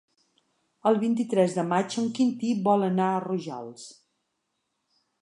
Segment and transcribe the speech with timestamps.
[0.91, 3.89] El vint-i-tres de maig en Quintí vol anar a Rojals.